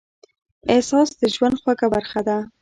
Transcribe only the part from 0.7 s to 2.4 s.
احساس د ژوند خوږه برخه ده.